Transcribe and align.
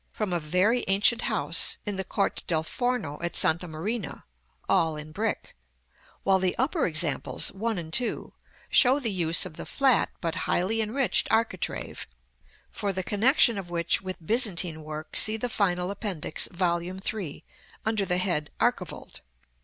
from 0.11 0.33
a 0.33 0.39
very 0.39 0.83
ancient 0.87 1.21
house 1.21 1.77
in 1.85 1.95
the 1.95 2.03
Corte 2.03 2.41
del 2.47 2.63
Forno 2.63 3.19
at 3.21 3.35
Santa 3.35 3.67
Marina 3.67 4.25
(all 4.67 4.95
in 4.95 5.11
brick); 5.11 5.55
while 6.23 6.39
the 6.39 6.57
upper 6.57 6.87
examples, 6.87 7.51
1 7.51 7.77
and 7.77 7.93
2, 7.93 8.33
show 8.71 8.99
the 8.99 9.11
use 9.11 9.45
of 9.45 9.57
the 9.57 9.65
flat 9.67 10.09
but 10.19 10.33
highly 10.49 10.81
enriched 10.81 11.27
architrave, 11.29 12.07
for 12.71 12.91
the 12.91 13.03
connection 13.03 13.59
of 13.59 13.69
which 13.69 14.01
with 14.01 14.19
Byzantine 14.25 14.81
work 14.81 15.15
see 15.15 15.37
the 15.37 15.49
final 15.49 15.91
Appendix, 15.91 16.47
Vol. 16.51 16.81
III., 16.81 17.45
under 17.85 18.03
the 18.03 18.17
head 18.17 18.49
"Archivolt." 18.59 19.21